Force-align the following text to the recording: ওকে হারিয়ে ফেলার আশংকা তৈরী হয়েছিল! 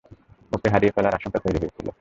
ওকে 0.51 0.67
হারিয়ে 0.73 0.93
ফেলার 0.95 1.17
আশংকা 1.17 1.39
তৈরী 1.43 1.57
হয়েছিল! 1.61 1.87